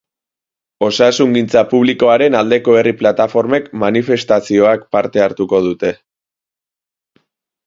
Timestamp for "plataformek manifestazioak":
3.03-4.89